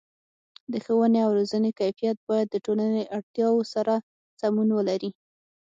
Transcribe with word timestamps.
د 0.71 0.73
ښوونې 0.85 1.19
او 1.25 1.31
روزنې 1.37 1.71
کیفیت 1.79 2.17
باید 2.29 2.47
د 2.51 2.55
ټولنې 2.65 3.03
اړتیاو 3.17 3.57
سره 3.73 3.93
سمون 4.39 4.69
ولري. 4.73 5.11